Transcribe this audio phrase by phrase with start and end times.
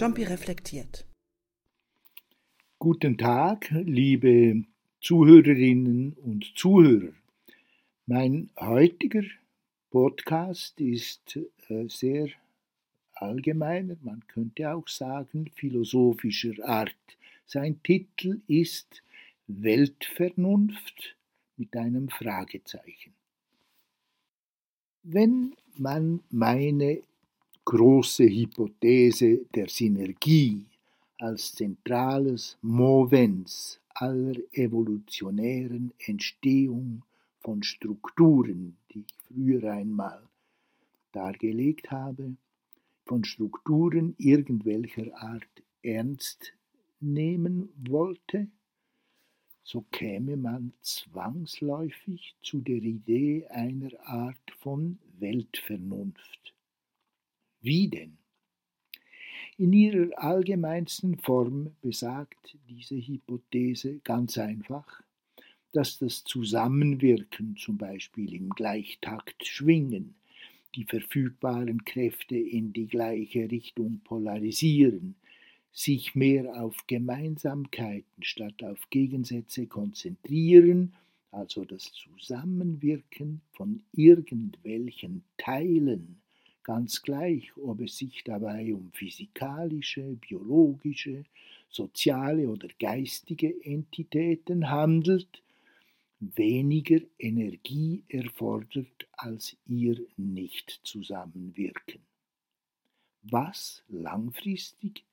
[0.00, 1.04] Jumpy reflektiert.
[2.78, 4.64] Guten Tag, liebe
[5.02, 7.12] Zuhörerinnen und Zuhörer.
[8.06, 9.24] Mein heutiger
[9.90, 12.30] Podcast ist äh, sehr
[13.12, 16.96] allgemeiner, man könnte auch sagen philosophischer Art.
[17.44, 19.02] Sein Titel ist
[19.48, 21.14] Weltvernunft
[21.58, 23.12] mit einem Fragezeichen.
[25.02, 27.02] Wenn man meine
[27.64, 30.66] große Hypothese der Synergie
[31.18, 37.04] als zentrales Movens aller evolutionären Entstehung
[37.40, 40.22] von Strukturen, die ich früher einmal
[41.12, 42.36] dargelegt habe,
[43.04, 46.54] von Strukturen irgendwelcher Art ernst
[47.00, 48.48] nehmen wollte,
[49.62, 56.49] so käme man zwangsläufig zu der Idee einer Art von Weltvernunft.
[57.60, 58.16] Wie denn?
[59.58, 65.02] In ihrer allgemeinsten Form besagt diese Hypothese ganz einfach,
[65.72, 70.14] dass das Zusammenwirken zum Beispiel im Gleichtakt schwingen,
[70.74, 75.16] die verfügbaren Kräfte in die gleiche Richtung polarisieren,
[75.72, 80.94] sich mehr auf Gemeinsamkeiten statt auf Gegensätze konzentrieren,
[81.30, 86.19] also das Zusammenwirken von irgendwelchen Teilen,
[86.62, 91.24] ganz gleich, ob es sich dabei um physikalische, biologische,
[91.68, 95.42] soziale oder geistige Entitäten handelt,
[96.20, 102.00] weniger Energie erfordert als ihr Nicht-Zusammenwirken.
[103.22, 105.04] Was langfristig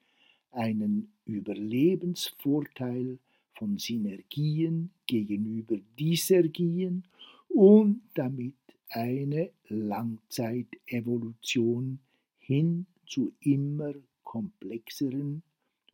[0.51, 3.19] einen Überlebensvorteil
[3.53, 7.03] von Synergien gegenüber Disergien
[7.49, 8.55] und damit
[8.89, 11.99] eine Langzeitevolution
[12.39, 13.93] hin zu immer
[14.23, 15.43] komplexeren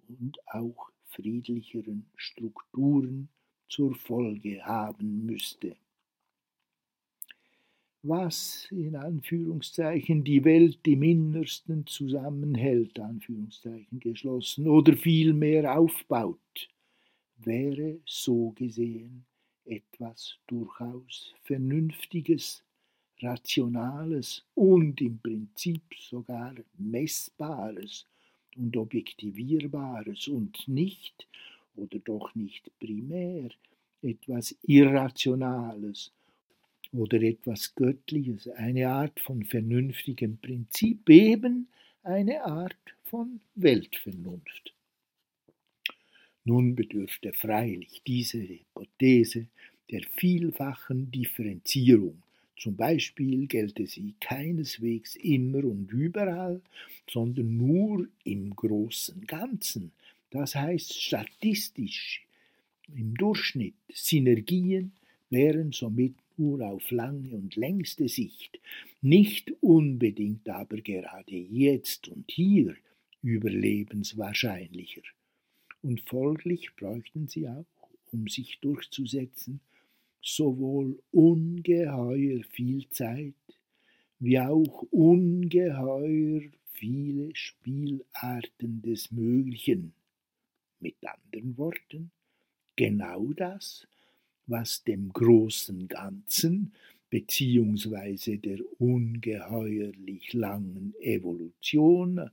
[0.07, 3.27] und auch friedlicheren Strukturen
[3.67, 5.75] zur Folge haben müsste.
[8.05, 16.69] Was in Anführungszeichen die Welt im Innersten zusammenhält, Anführungszeichen geschlossen, oder vielmehr aufbaut,
[17.37, 19.23] wäre so gesehen
[19.63, 22.65] etwas durchaus Vernünftiges,
[23.21, 28.05] Rationales und im Prinzip sogar Messbares
[28.55, 31.27] und Objektivierbares und nicht
[31.75, 33.49] oder doch nicht primär
[34.01, 36.11] etwas Irrationales
[36.91, 41.67] oder etwas Göttliches, eine Art von vernünftigem Prinzip, eben
[42.03, 44.73] eine Art von Weltvernunft.
[46.45, 49.47] Nun bedürfte freilich diese Hypothese
[49.89, 52.22] der vielfachen Differenzierung.
[52.63, 56.61] Zum Beispiel gelte sie keineswegs immer und überall,
[57.09, 59.91] sondern nur im großen Ganzen,
[60.29, 62.25] das heißt statistisch
[62.95, 63.73] im Durchschnitt.
[63.91, 64.93] Synergien
[65.29, 68.61] wären somit nur auf lange und längste Sicht,
[69.01, 72.77] nicht unbedingt aber gerade jetzt und hier
[73.23, 75.01] überlebenswahrscheinlicher.
[75.81, 79.59] Und folglich bräuchten sie auch, um sich durchzusetzen,
[80.23, 83.35] sowohl ungeheuer viel Zeit
[84.19, 86.41] wie auch ungeheuer
[86.71, 89.93] viele Spielarten des Möglichen.
[90.79, 92.11] Mit anderen Worten,
[92.75, 93.85] genau das,
[94.47, 96.73] was dem großen Ganzen
[97.09, 102.29] beziehungsweise der ungeheuerlich langen Evolution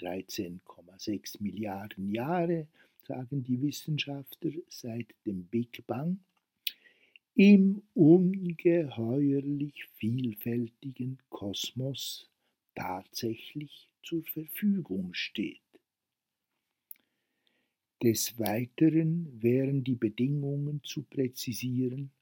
[0.00, 2.68] 13,6 Milliarden Jahre
[3.06, 6.18] sagen die Wissenschaftler seit dem Big Bang,
[7.36, 12.30] im ungeheuerlich vielfältigen Kosmos
[12.76, 15.60] tatsächlich zur Verfügung steht.
[18.00, 22.12] Des Weiteren wären die Bedingungen zu präzisieren,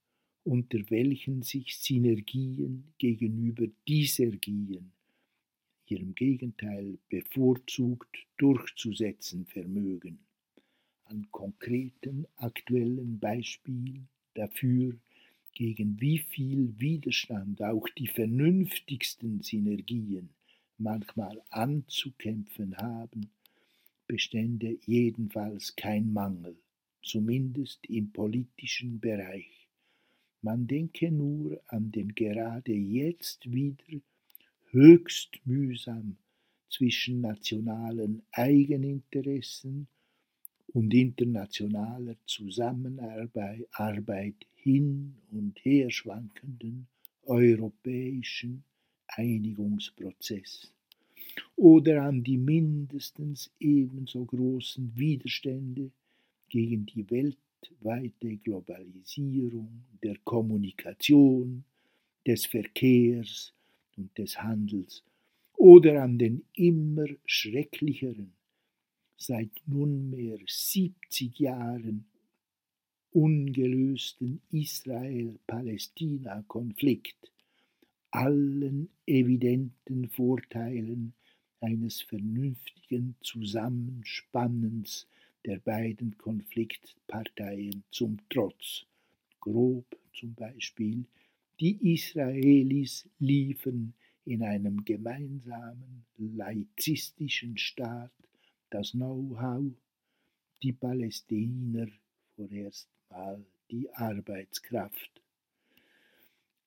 [0.44, 4.92] unter welchen sich Synergien gegenüber Disergien,
[5.88, 10.20] ihrem Gegenteil bevorzugt durchzusetzen vermögen
[11.04, 14.96] an konkreten aktuellen Beispielen dafür,
[15.54, 20.30] gegen wie viel Widerstand auch die vernünftigsten Synergien
[20.78, 23.30] manchmal anzukämpfen haben,
[24.06, 26.56] bestände jedenfalls kein Mangel,
[27.02, 29.68] zumindest im politischen Bereich.
[30.40, 33.84] Man denke nur an den gerade jetzt wieder
[34.70, 36.16] höchst mühsam
[36.68, 39.86] zwischen nationalen Eigeninteressen
[40.74, 46.86] und internationaler Zusammenarbeit hin und her schwankenden
[47.24, 48.65] europäischen
[49.09, 50.72] Einigungsprozess.
[51.57, 55.91] oder an die mindestens ebenso großen Widerstände
[56.48, 61.65] gegen die weltweite Globalisierung der Kommunikation,
[62.27, 63.53] des Verkehrs
[63.97, 65.03] und des Handels
[65.57, 68.33] oder an den immer schrecklicheren,
[69.22, 72.04] seit nunmehr 70 Jahren
[73.13, 77.30] ungelösten Israel-Palästina-Konflikt,
[78.10, 81.15] allen evidenten Vorteilen
[81.60, 85.07] eines vernünftigen Zusammenspannens
[85.47, 88.86] der beiden Konfliktparteien zum Trotz.
[89.41, 91.04] Grob zum Beispiel,
[91.60, 93.95] die Israelis liefern
[94.25, 98.10] in einem gemeinsamen laizistischen Staat
[98.72, 99.65] das Know-how,
[100.63, 101.89] die Palästininer
[102.36, 105.10] vorerst mal die Arbeitskraft.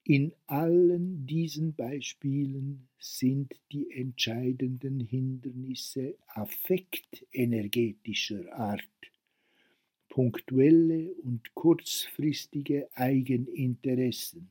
[0.04, 8.84] In allen diesen Beispielen sind die entscheidenden Hindernisse affektenergetischer Art,
[10.10, 14.50] punktuelle und kurzfristige Eigeninteressen,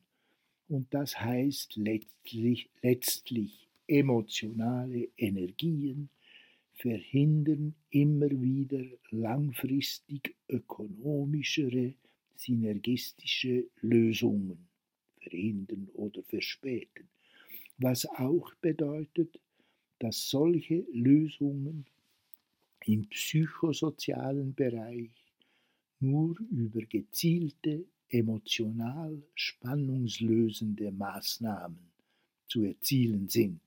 [0.69, 6.09] und das heißt letztlich, letztlich emotionale Energien,
[6.75, 11.95] verhindern immer wieder langfristig ökonomischere,
[12.35, 14.69] synergistische Lösungen,
[15.21, 17.09] verhindern oder verspäten,
[17.79, 19.41] was auch bedeutet,
[19.99, 21.87] dass solche Lösungen
[22.85, 25.33] im psychosozialen Bereich
[26.01, 31.91] nur über gezielte, emotional spannungslösende Maßnahmen
[32.49, 33.61] zu erzielen sind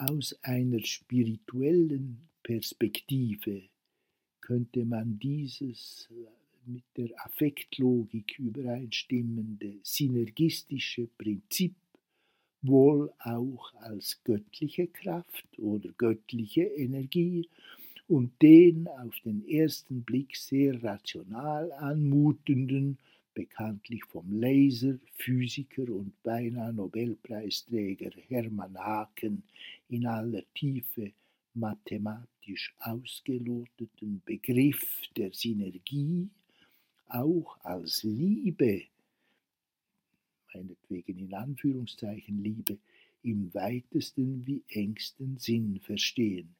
[0.00, 3.62] aus einer spirituellen Perspektive
[4.40, 6.08] könnte man dieses
[6.64, 11.74] mit der Affektlogik übereinstimmende synergistische Prinzip
[12.62, 17.48] wohl auch als göttliche Kraft oder göttliche Energie
[18.08, 22.98] und den auf den ersten Blick sehr rational anmutenden
[23.34, 29.42] bekanntlich vom Laser, Physiker und beinahe Nobelpreisträger Hermann Haken
[29.88, 31.12] in aller Tiefe
[31.54, 36.28] mathematisch ausgeloteten Begriff der Synergie
[37.08, 38.84] auch als Liebe,
[40.54, 42.78] meinetwegen in Anführungszeichen Liebe,
[43.22, 46.54] im weitesten wie engsten Sinn verstehen,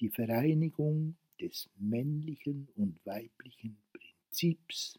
[0.00, 4.98] die Vereinigung des männlichen und weiblichen Prinzips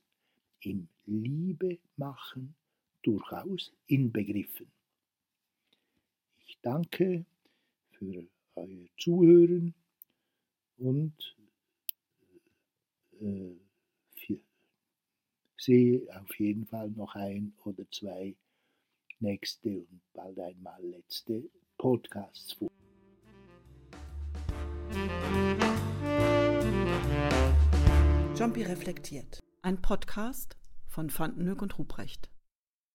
[0.62, 2.56] im Liebe machen
[3.02, 4.68] durchaus inbegriffen.
[6.46, 7.26] Ich danke
[7.92, 9.74] für euer Zuhören
[10.78, 11.36] und
[13.20, 13.56] äh,
[14.16, 14.40] für,
[15.58, 18.36] sehe auf jeden Fall noch ein oder zwei
[19.20, 22.72] nächste und bald einmal letzte Podcasts vor.
[28.36, 29.40] Jumpy reflektiert.
[29.68, 30.56] Ein Podcast
[30.86, 32.30] von Fandenhoek und Ruprecht.